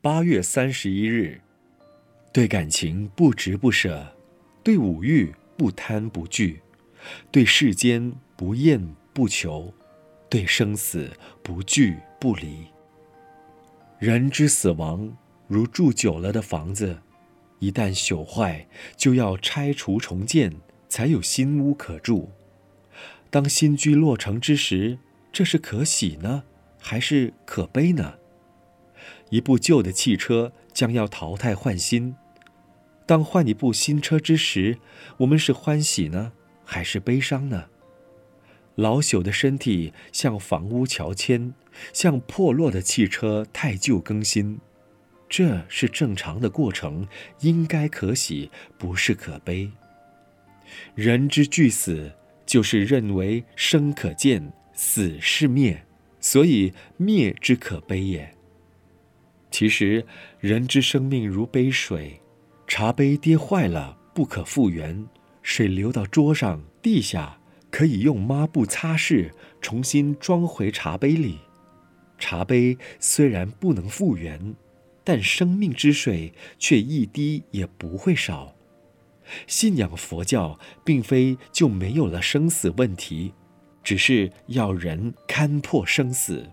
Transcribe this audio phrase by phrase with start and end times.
[0.00, 1.40] 八月三十一日，
[2.32, 4.14] 对感情不执不舍，
[4.62, 6.62] 对五欲不贪不惧，
[7.32, 9.74] 对世间不厌不求，
[10.30, 11.10] 对生死
[11.42, 12.68] 不惧不离。
[13.98, 15.16] 人之死亡，
[15.48, 17.00] 如住久了的房子，
[17.58, 20.54] 一旦朽坏，就要拆除重建，
[20.88, 22.30] 才有新屋可住。
[23.30, 24.96] 当新居落成之时，
[25.32, 26.44] 这是可喜呢，
[26.80, 28.14] 还是可悲呢？
[29.30, 32.16] 一部旧的汽车将要淘汰换新，
[33.06, 34.78] 当换一部新车之时，
[35.18, 36.32] 我们是欢喜呢，
[36.64, 37.66] 还是悲伤呢？
[38.74, 41.52] 老朽的身体像房屋乔迁，
[41.92, 44.60] 像破落的汽车太旧更新，
[45.28, 47.06] 这是正常的过程，
[47.40, 49.70] 应该可喜，不是可悲。
[50.94, 52.12] 人之惧死，
[52.46, 55.84] 就是认为生可见，死是灭，
[56.20, 58.32] 所以灭之可悲也。
[59.58, 60.06] 其实，
[60.38, 62.20] 人之生命如杯水，
[62.68, 65.04] 茶杯跌坏了不可复原，
[65.42, 71.40] 水流到桌上、地下，可以用抹布擦拭，重新装回茶杯里。
[72.20, 74.54] 茶杯虽然不能复原，
[75.02, 78.54] 但生命之水却一滴也不会少。
[79.48, 83.34] 信仰佛教，并非就没有了生死问题，
[83.82, 86.48] 只是要人看破生死。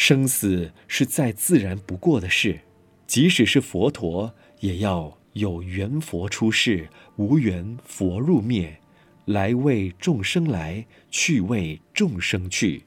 [0.00, 2.60] 生死是再自然不过的事，
[3.04, 8.78] 即使是佛陀，也要有缘佛出世，无缘佛入灭，
[9.24, 12.84] 来为众生来，去为众生去。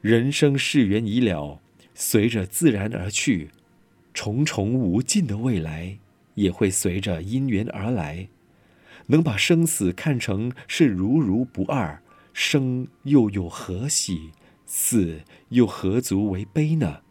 [0.00, 1.60] 人生世缘已了，
[1.94, 3.50] 随着自然而去，
[4.14, 5.98] 重重无尽的未来
[6.34, 8.26] 也会随着因缘而来。
[9.08, 12.00] 能把生死看成是如如不二，
[12.32, 14.30] 生又有何喜？
[14.66, 15.20] 死
[15.50, 17.02] 又何足为悲呢？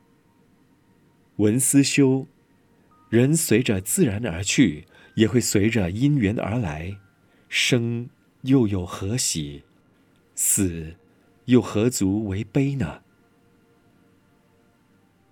[1.38, 2.28] 文思修，
[3.10, 7.00] 人随着自然而去，也会随着因缘而来。
[7.50, 8.10] 生
[8.42, 9.64] 又有何喜？
[10.36, 10.96] 死
[11.46, 13.02] 又何足为悲呢？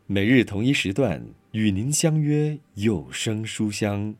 [0.06, 4.16] 每日同一时段与您相约有声书香。